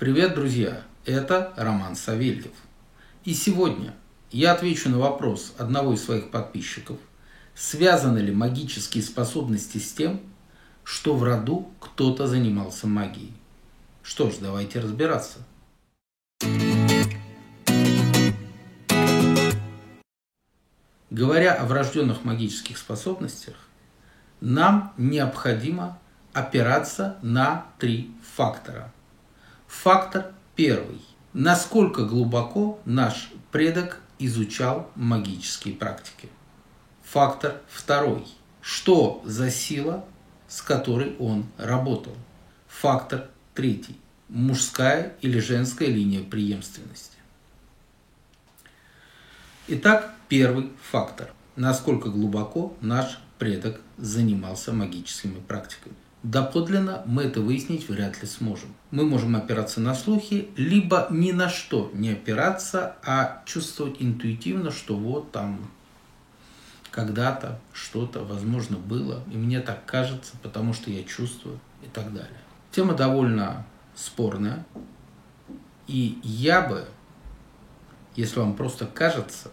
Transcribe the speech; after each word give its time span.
Привет, 0.00 0.34
друзья! 0.34 0.80
Это 1.04 1.52
Роман 1.58 1.94
Савельев. 1.94 2.54
И 3.26 3.34
сегодня 3.34 3.92
я 4.30 4.52
отвечу 4.52 4.88
на 4.88 4.98
вопрос 4.98 5.52
одного 5.58 5.92
из 5.92 6.02
своих 6.02 6.30
подписчиков, 6.30 6.96
связаны 7.54 8.16
ли 8.20 8.32
магические 8.32 9.04
способности 9.04 9.76
с 9.76 9.92
тем, 9.92 10.22
что 10.84 11.14
в 11.14 11.22
роду 11.22 11.70
кто-то 11.80 12.26
занимался 12.26 12.86
магией. 12.86 13.34
Что 14.02 14.30
ж, 14.30 14.36
давайте 14.40 14.80
разбираться. 14.80 15.40
Говоря 21.10 21.52
о 21.52 21.66
врожденных 21.66 22.24
магических 22.24 22.78
способностях, 22.78 23.56
нам 24.40 24.94
необходимо 24.96 25.98
опираться 26.32 27.18
на 27.20 27.66
три 27.78 28.10
фактора. 28.34 28.94
Фактор 29.70 30.34
первый. 30.56 31.00
Насколько 31.32 32.04
глубоко 32.04 32.80
наш 32.84 33.30
предок 33.52 34.00
изучал 34.18 34.90
магические 34.96 35.74
практики. 35.74 36.28
Фактор 37.04 37.62
второй. 37.68 38.26
Что 38.60 39.22
за 39.24 39.50
сила, 39.50 40.04
с 40.48 40.60
которой 40.60 41.16
он 41.18 41.46
работал. 41.56 42.14
Фактор 42.66 43.30
третий. 43.54 43.96
Мужская 44.28 45.14
или 45.22 45.38
женская 45.38 45.86
линия 45.86 46.24
преемственности. 46.24 47.16
Итак, 49.68 50.14
первый 50.28 50.72
фактор. 50.90 51.32
Насколько 51.56 52.10
глубоко 52.10 52.76
наш 52.80 53.20
предок 53.38 53.80
занимался 53.96 54.72
магическими 54.72 55.38
практиками. 55.38 55.94
Доподлинно 56.22 57.02
мы 57.06 57.22
это 57.22 57.40
выяснить 57.40 57.88
вряд 57.88 58.20
ли 58.20 58.28
сможем. 58.28 58.74
Мы 58.90 59.04
можем 59.04 59.36
опираться 59.36 59.80
на 59.80 59.94
слухи, 59.94 60.50
либо 60.56 61.06
ни 61.10 61.32
на 61.32 61.48
что 61.48 61.90
не 61.94 62.10
опираться, 62.10 62.96
а 63.02 63.42
чувствовать 63.46 63.96
интуитивно, 64.00 64.70
что 64.70 64.96
вот 64.96 65.32
там 65.32 65.70
когда-то 66.90 67.58
что-то, 67.72 68.20
возможно, 68.22 68.76
было, 68.76 69.22
и 69.32 69.36
мне 69.36 69.60
так 69.60 69.86
кажется, 69.86 70.32
потому 70.42 70.74
что 70.74 70.90
я 70.90 71.04
чувствую 71.04 71.58
и 71.82 71.86
так 71.86 72.12
далее. 72.12 72.28
Тема 72.70 72.94
довольно 72.94 73.64
спорная, 73.94 74.66
и 75.86 76.18
я 76.22 76.60
бы, 76.60 76.84
если 78.14 78.40
вам 78.40 78.54
просто 78.54 78.84
кажется, 78.84 79.50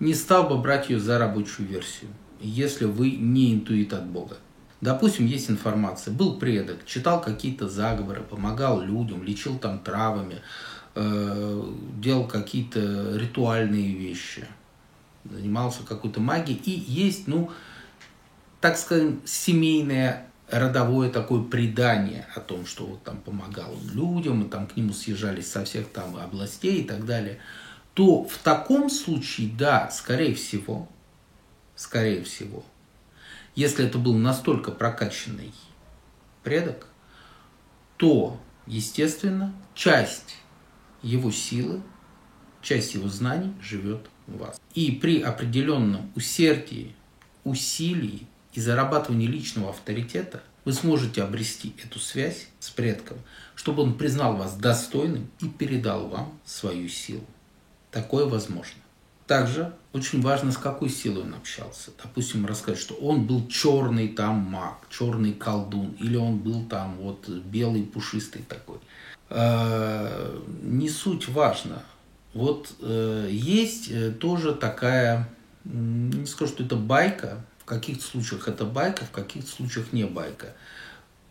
не 0.00 0.14
стал 0.14 0.48
бы 0.48 0.56
брать 0.56 0.88
ее 0.88 0.98
за 0.98 1.18
рабочую 1.18 1.68
версию, 1.68 2.10
если 2.40 2.86
вы 2.86 3.10
не 3.10 3.52
интуит 3.52 3.92
от 3.92 4.06
Бога. 4.06 4.38
Допустим, 4.80 5.26
есть 5.26 5.50
информация, 5.50 6.14
был 6.14 6.38
предок, 6.38 6.84
читал 6.86 7.20
какие-то 7.20 7.68
заговоры, 7.68 8.22
помогал 8.22 8.80
людям, 8.80 9.24
лечил 9.24 9.58
там 9.58 9.80
травами, 9.80 10.40
э, 10.94 11.72
делал 11.96 12.28
какие-то 12.28 13.16
ритуальные 13.16 13.94
вещи, 13.94 14.46
занимался 15.24 15.82
какой-то 15.82 16.20
магией. 16.20 16.60
И 16.64 16.70
есть, 16.70 17.26
ну, 17.26 17.50
так 18.60 18.76
скажем, 18.76 19.20
семейное 19.24 20.28
родовое 20.48 21.10
такое 21.10 21.42
предание 21.42 22.26
о 22.34 22.40
том, 22.40 22.64
что 22.64 22.86
вот 22.86 23.02
там 23.02 23.18
помогал 23.18 23.72
он 23.72 23.90
людям, 23.94 24.44
и 24.44 24.48
там 24.48 24.66
к 24.66 24.76
нему 24.76 24.92
съезжались 24.92 25.50
со 25.50 25.64
всех 25.64 25.88
там 25.88 26.16
областей 26.16 26.82
и 26.82 26.84
так 26.84 27.04
далее, 27.04 27.38
то 27.94 28.24
в 28.24 28.38
таком 28.38 28.88
случае, 28.90 29.50
да, 29.58 29.90
скорее 29.90 30.34
всего, 30.34 30.88
скорее 31.74 32.22
всего, 32.22 32.64
если 33.58 33.84
это 33.84 33.98
был 33.98 34.14
настолько 34.14 34.70
прокачанный 34.70 35.52
предок, 36.44 36.86
то, 37.96 38.40
естественно, 38.68 39.52
часть 39.74 40.36
его 41.02 41.32
силы, 41.32 41.82
часть 42.62 42.94
его 42.94 43.08
знаний 43.08 43.52
живет 43.60 44.06
в 44.28 44.38
вас. 44.38 44.60
И 44.74 44.92
при 44.92 45.20
определенном 45.22 46.12
усердии, 46.14 46.94
усилии 47.42 48.28
и 48.52 48.60
зарабатывании 48.60 49.26
личного 49.26 49.70
авторитета 49.70 50.40
вы 50.64 50.72
сможете 50.72 51.24
обрести 51.24 51.74
эту 51.82 51.98
связь 51.98 52.46
с 52.60 52.70
предком, 52.70 53.18
чтобы 53.56 53.82
он 53.82 53.98
признал 53.98 54.36
вас 54.36 54.56
достойным 54.56 55.32
и 55.40 55.48
передал 55.48 56.06
вам 56.06 56.38
свою 56.44 56.88
силу. 56.88 57.26
Такое 57.90 58.24
возможно. 58.26 58.80
Также 59.28 59.74
очень 59.92 60.22
важно, 60.22 60.50
с 60.52 60.56
какой 60.56 60.88
силой 60.88 61.24
он 61.24 61.34
общался. 61.34 61.90
Допустим, 62.02 62.46
рассказать, 62.46 62.80
что 62.80 62.94
он 62.94 63.26
был 63.26 63.46
черный 63.46 64.08
там 64.08 64.36
маг, 64.36 64.78
черный 64.88 65.34
колдун, 65.34 65.94
или 66.00 66.16
он 66.16 66.38
был 66.38 66.64
там 66.64 66.96
вот 66.96 67.28
белый 67.28 67.82
пушистый 67.82 68.42
такой. 68.48 68.78
Э, 69.28 70.34
не 70.62 70.88
суть 70.88 71.28
важно. 71.28 71.82
Вот 72.32 72.74
э, 72.80 73.28
есть 73.30 73.90
э, 73.90 74.12
тоже 74.12 74.54
такая, 74.54 75.28
не 75.64 76.24
скажу, 76.24 76.54
что 76.54 76.64
это 76.64 76.76
байка, 76.76 77.44
в 77.58 77.66
каких-то 77.66 78.04
случаях 78.04 78.48
это 78.48 78.64
байка, 78.64 79.04
в 79.04 79.10
каких-то 79.10 79.50
случаях 79.50 79.92
не 79.92 80.04
байка. 80.04 80.54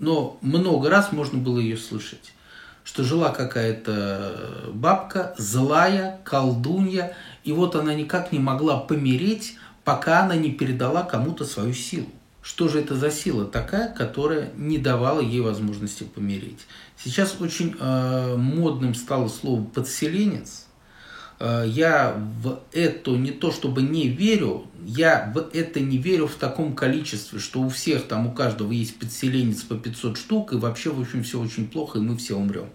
Но 0.00 0.36
много 0.40 0.90
раз 0.90 1.12
можно 1.12 1.38
было 1.38 1.60
ее 1.60 1.76
слышать 1.76 2.32
что 2.84 3.02
жила 3.02 3.30
какая-то 3.30 4.70
бабка, 4.72 5.34
злая, 5.38 6.20
колдунья, 6.22 7.16
и 7.42 7.52
вот 7.52 7.74
она 7.74 7.94
никак 7.94 8.30
не 8.30 8.38
могла 8.38 8.78
помереть, 8.78 9.56
пока 9.84 10.22
она 10.22 10.36
не 10.36 10.50
передала 10.50 11.02
кому-то 11.02 11.44
свою 11.44 11.72
силу. 11.72 12.08
Что 12.42 12.68
же 12.68 12.78
это 12.78 12.94
за 12.94 13.10
сила 13.10 13.46
такая, 13.46 13.92
которая 13.92 14.50
не 14.54 14.76
давала 14.76 15.20
ей 15.20 15.40
возможности 15.40 16.04
помереть? 16.04 16.66
Сейчас 17.02 17.36
очень 17.40 17.74
э, 17.80 18.36
модным 18.36 18.94
стало 18.94 19.28
слово 19.28 19.64
подселенец. 19.64 20.66
Э, 21.38 21.64
я 21.66 22.14
в 22.42 22.60
это 22.72 23.12
не 23.12 23.30
то 23.30 23.50
чтобы 23.50 23.82
не 23.82 24.08
верю, 24.08 24.66
я 24.84 25.32
в 25.34 25.38
это 25.38 25.80
не 25.80 25.98
верю 25.98 26.26
в 26.26 26.34
таком 26.34 26.74
количестве, 26.74 27.38
что 27.38 27.60
у 27.60 27.68
всех 27.68 28.06
там, 28.06 28.26
у 28.26 28.32
каждого 28.32 28.72
есть 28.72 28.98
подселенец 28.98 29.62
по 29.62 29.76
500 29.76 30.18
штук, 30.18 30.52
и 30.52 30.56
вообще, 30.56 30.90
в 30.90 31.00
общем, 31.00 31.22
все 31.22 31.40
очень 31.40 31.68
плохо, 31.68 31.98
и 31.98 32.02
мы 32.02 32.16
все 32.16 32.36
умрем. 32.36 32.68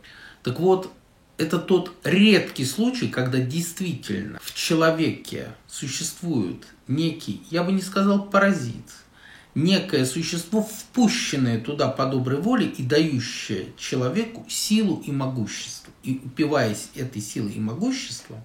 Так 0.43 0.59
вот, 0.59 0.91
это 1.37 1.57
тот 1.57 1.93
редкий 2.03 2.65
случай, 2.65 3.07
когда 3.07 3.39
действительно 3.39 4.39
в 4.41 4.53
человеке 4.53 5.47
существует 5.67 6.65
некий, 6.87 7.41
я 7.49 7.63
бы 7.63 7.71
не 7.71 7.81
сказал 7.81 8.25
паразит, 8.25 8.83
некое 9.55 10.05
существо, 10.05 10.61
впущенное 10.61 11.59
туда 11.59 11.87
по 11.87 12.05
доброй 12.05 12.39
воле 12.39 12.67
и 12.67 12.83
дающее 12.83 13.67
человеку 13.77 14.45
силу 14.47 15.01
и 15.05 15.11
могущество. 15.11 15.91
И 16.03 16.21
упиваясь 16.23 16.89
этой 16.95 17.21
силой 17.21 17.53
и 17.53 17.59
могуществом, 17.59 18.41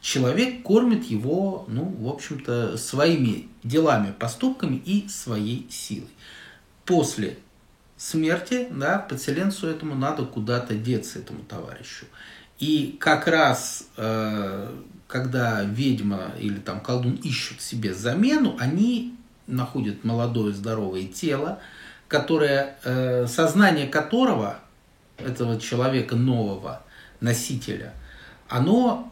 человек 0.00 0.62
кормит 0.62 1.04
его, 1.04 1.64
ну, 1.68 1.84
в 1.84 2.08
общем-то, 2.08 2.76
своими 2.76 3.48
делами, 3.62 4.12
поступками 4.12 4.76
и 4.76 5.08
своей 5.08 5.66
силой. 5.70 6.10
После 6.84 7.38
смерти, 7.96 8.68
да, 8.70 8.98
подселенцу 8.98 9.68
этому 9.68 9.94
надо 9.94 10.24
куда-то 10.24 10.74
деться, 10.74 11.20
этому 11.20 11.44
товарищу. 11.44 12.06
И 12.58 12.96
как 13.00 13.26
раз, 13.26 13.88
э, 13.96 14.74
когда 15.06 15.62
ведьма 15.62 16.32
или 16.38 16.58
там 16.58 16.80
колдун 16.80 17.14
ищут 17.14 17.60
себе 17.60 17.94
замену, 17.94 18.56
они 18.58 19.16
находят 19.46 20.04
молодое 20.04 20.52
здоровое 20.52 21.04
тело, 21.04 21.58
которое, 22.08 22.76
э, 22.84 23.26
сознание 23.26 23.86
которого, 23.86 24.58
этого 25.18 25.60
человека 25.60 26.16
нового, 26.16 26.82
носителя, 27.20 27.94
оно 28.48 29.10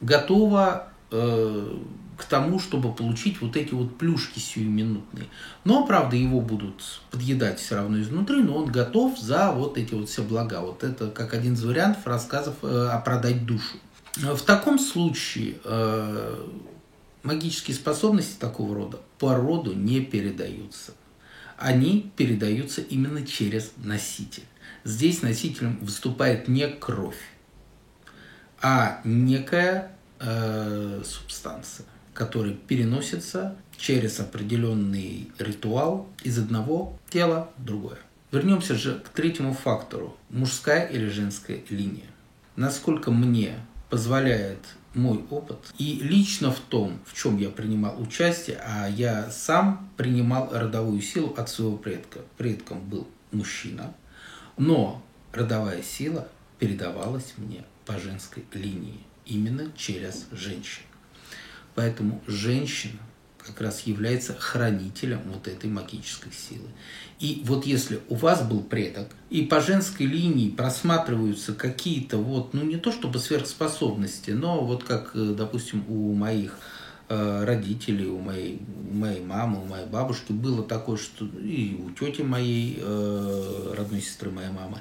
готово 0.00 0.88
э, 1.10 1.78
к 2.16 2.24
тому, 2.24 2.58
чтобы 2.58 2.92
получить 2.92 3.40
вот 3.40 3.56
эти 3.56 3.74
вот 3.74 3.98
плюшки 3.98 4.38
сиюминутные. 4.38 5.26
Но, 5.64 5.86
правда, 5.86 6.16
его 6.16 6.40
будут 6.40 7.00
подъедать 7.10 7.60
все 7.60 7.76
равно 7.76 8.00
изнутри, 8.00 8.42
но 8.42 8.56
он 8.56 8.66
готов 8.66 9.18
за 9.18 9.52
вот 9.52 9.78
эти 9.78 9.94
вот 9.94 10.08
все 10.08 10.22
блага. 10.22 10.60
Вот 10.60 10.84
это 10.84 11.10
как 11.10 11.34
один 11.34 11.54
из 11.54 11.64
вариантов 11.64 12.06
рассказов 12.06 12.54
э, 12.62 12.88
о 12.88 12.98
продать 13.00 13.46
душу. 13.46 13.76
В 14.16 14.42
таком 14.42 14.78
случае 14.78 15.56
магические 17.22 17.76
способности 17.76 18.38
такого 18.38 18.74
рода 18.74 19.00
по 19.18 19.34
роду 19.34 19.72
не 19.72 20.00
передаются. 20.00 20.92
Они 21.56 22.10
передаются 22.16 22.80
именно 22.80 23.24
через 23.24 23.72
носитель. 23.76 24.44
Здесь 24.84 25.22
носителем 25.22 25.78
выступает 25.80 26.48
не 26.48 26.66
кровь, 26.68 27.20
а 28.60 29.00
некая 29.04 29.92
э, 30.18 31.02
субстанция, 31.04 31.86
которая 32.14 32.54
переносится 32.54 33.56
через 33.76 34.18
определенный 34.18 35.30
ритуал 35.38 36.08
из 36.24 36.38
одного 36.38 36.98
тела 37.10 37.50
в 37.58 37.64
другое. 37.64 37.98
Вернемся 38.32 38.74
же 38.74 38.98
к 38.98 39.10
третьему 39.10 39.52
фактору– 39.52 40.16
мужская 40.30 40.86
или 40.86 41.08
женская 41.08 41.62
линия. 41.68 42.06
Насколько 42.56 43.10
мне 43.10 43.54
позволяет 43.90 44.58
мой 44.94 45.24
опыт. 45.30 45.58
И 45.78 46.00
лично 46.02 46.50
в 46.50 46.60
том, 46.60 46.98
в 47.06 47.14
чем 47.14 47.38
я 47.38 47.50
принимал 47.50 48.00
участие, 48.00 48.60
а 48.64 48.88
я 48.88 49.30
сам 49.30 49.90
принимал 49.96 50.50
родовую 50.52 51.00
силу 51.00 51.34
от 51.34 51.48
своего 51.48 51.76
предка. 51.76 52.20
Предком 52.36 52.80
был 52.88 53.08
мужчина. 53.30 53.94
Но 54.56 55.02
родовая 55.32 55.82
сила 55.82 56.28
передавалась 56.58 57.34
мне 57.36 57.64
по 57.86 57.98
женской 57.98 58.44
линии, 58.52 59.00
именно 59.24 59.72
через 59.76 60.26
женщин. 60.30 60.82
Поэтому 61.74 62.22
женщина 62.26 62.98
как 63.46 63.60
раз 63.60 63.82
является 63.82 64.34
хранителем 64.34 65.20
вот 65.26 65.48
этой 65.48 65.68
магической 65.68 66.32
силы. 66.32 66.68
И 67.18 67.42
вот 67.44 67.66
если 67.66 68.00
у 68.08 68.14
вас 68.14 68.42
был 68.42 68.60
предок, 68.62 69.08
и 69.30 69.42
по 69.42 69.60
женской 69.60 70.06
линии 70.06 70.50
просматриваются 70.50 71.52
какие-то 71.52 72.18
вот, 72.18 72.54
ну 72.54 72.62
не 72.62 72.76
то 72.76 72.92
чтобы 72.92 73.18
сверхспособности, 73.18 74.30
но 74.30 74.64
вот 74.64 74.84
как, 74.84 75.12
э, 75.14 75.34
допустим, 75.36 75.84
у 75.88 76.12
моих 76.14 76.58
э, 77.08 77.44
родителей, 77.44 78.06
у 78.06 78.18
моей, 78.18 78.60
у 78.90 78.94
моей 78.94 79.24
мамы, 79.24 79.62
у 79.62 79.66
моей 79.66 79.86
бабушки 79.86 80.32
было 80.32 80.62
такое, 80.62 80.96
что 80.96 81.24
и 81.24 81.76
у 81.84 81.90
тети 81.90 82.22
моей, 82.22 82.78
э, 82.80 83.74
родной 83.76 84.00
сестры 84.00 84.30
моей 84.30 84.50
мамы, 84.50 84.78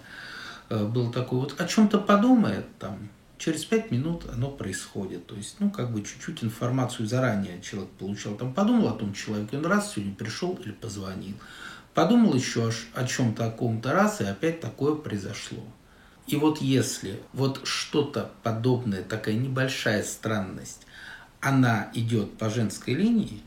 было 0.69 1.11
такое, 1.11 1.41
вот 1.41 1.59
о 1.59 1.67
чем-то 1.67 1.97
подумает 1.97 2.65
там, 2.79 3.09
через 3.41 3.65
пять 3.65 3.89
минут 3.89 4.25
оно 4.31 4.49
происходит. 4.51 5.25
То 5.25 5.35
есть, 5.35 5.55
ну, 5.59 5.71
как 5.71 5.91
бы 5.91 6.03
чуть-чуть 6.03 6.43
информацию 6.43 7.07
заранее 7.07 7.59
человек 7.61 7.89
получал. 7.91 8.35
Там 8.35 8.53
подумал 8.53 8.89
о 8.89 8.93
том 8.97 9.13
человеке, 9.13 9.57
он 9.57 9.65
раз 9.65 9.93
сегодня 9.93 10.13
пришел 10.13 10.53
или 10.63 10.71
позвонил. 10.71 11.35
Подумал 11.95 12.35
еще 12.35 12.71
о 12.93 13.05
чем-то, 13.05 13.47
о 13.47 13.51
ком-то 13.51 13.93
раз, 13.93 14.21
и 14.21 14.25
опять 14.25 14.61
такое 14.61 14.95
произошло. 14.95 15.63
И 16.27 16.35
вот 16.35 16.61
если 16.61 17.19
вот 17.33 17.61
что-то 17.63 18.31
подобное, 18.43 19.03
такая 19.03 19.33
небольшая 19.33 20.03
странность, 20.03 20.85
она 21.41 21.89
идет 21.95 22.38
по 22.38 22.49
женской 22.49 22.93
линии, 22.93 23.41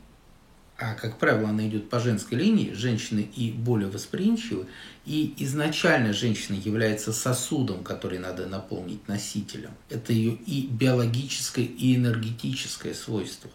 а, 0.77 0.93
как 0.95 1.17
правило, 1.19 1.49
она 1.49 1.65
идет 1.67 1.89
по 1.89 1.99
женской 1.99 2.37
линии, 2.37 2.73
женщины 2.73 3.21
и 3.21 3.51
более 3.51 3.89
восприимчивы, 3.89 4.67
и 5.05 5.33
изначально 5.37 6.11
женщина 6.11 6.57
является 6.57 7.13
сосудом, 7.13 7.81
который 7.83 8.19
надо 8.19 8.45
наполнить 8.47 9.07
носителем. 9.07 9.71
Это 9.89 10.11
ее 10.11 10.33
и 10.33 10.67
биологическое, 10.67 11.63
и 11.63 11.95
энергетическое 11.95 12.93
свойство. 12.93 13.49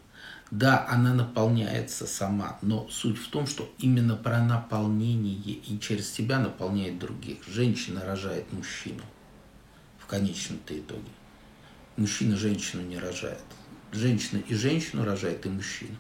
Да, 0.50 0.87
она 0.88 1.12
наполняется 1.12 2.06
сама, 2.06 2.58
но 2.62 2.88
суть 2.88 3.19
в 3.19 3.28
том, 3.28 3.46
что 3.46 3.70
именно 3.78 4.16
про 4.16 4.43
наполнение 4.43 5.34
и 5.34 5.78
через 5.78 6.11
себя 6.11 6.40
наполняет 6.40 6.99
других. 6.99 7.38
Женщина 7.46 8.05
рожает 8.05 8.50
мужчину 8.52 9.02
в 9.99 10.06
конечном-то 10.06 10.76
итоге. 10.76 11.11
Мужчина 11.96 12.37
женщину 12.37 12.82
не 12.82 12.99
рожает. 12.99 13.44
Женщина 13.93 14.40
и 14.49 14.55
женщину 14.55 15.05
рожает, 15.05 15.46
и 15.46 15.49
мужчину. 15.49 15.96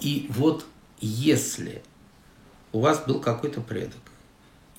И 0.00 0.26
вот 0.30 0.66
если 1.00 1.82
у 2.72 2.80
вас 2.80 3.04
был 3.06 3.20
какой-то 3.20 3.60
предок, 3.60 4.00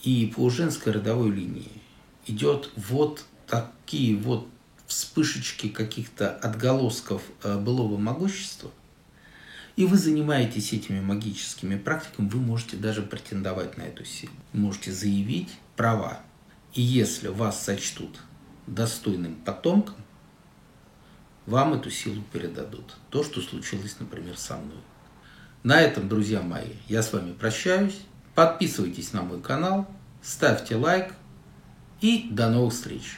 и 0.04 0.32
по 0.36 0.50
женской 0.50 0.94
родовой 0.94 1.32
линии 1.32 1.82
идет 2.28 2.70
вот 2.76 3.26
такие 3.48 4.16
вот 4.18 4.48
вспышечки 4.88 5.70
каких-то 5.70 6.30
отголосков 6.30 7.24
э, 7.44 7.58
былого 7.58 7.98
могущества, 7.98 8.72
и 9.76 9.86
вы 9.86 9.98
занимаетесь 9.98 10.72
этими 10.72 11.02
магическими 11.02 11.78
практиками, 11.78 12.30
вы 12.30 12.40
можете 12.40 12.78
даже 12.78 13.02
претендовать 13.02 13.78
на 13.78 13.82
эту 13.82 14.06
силу. 14.06 14.34
Можете 14.54 14.94
заявить 14.94 15.50
права. 15.76 16.22
И 16.74 16.82
если 16.82 17.28
вас 17.28 17.62
сочтут 17.62 18.22
достойным 18.68 19.36
потомком, 19.36 19.96
вам 21.46 21.74
эту 21.74 21.92
силу 21.92 22.24
передадут. 22.32 22.96
То, 23.10 23.24
что 23.24 23.42
случилось, 23.42 23.98
например, 24.00 24.38
со 24.38 24.58
мной. 24.58 24.80
На 25.66 25.82
этом, 25.82 26.08
друзья 26.08 26.44
мои, 26.44 26.74
я 26.88 27.02
с 27.02 27.12
вами 27.12 27.34
прощаюсь. 27.34 28.00
Подписывайтесь 28.36 29.14
на 29.14 29.24
мой 29.24 29.42
канал, 29.42 29.88
ставьте 30.22 30.76
лайк 30.76 31.16
и 32.02 32.28
до 32.30 32.52
новых 32.52 32.72
встреч. 32.72 33.18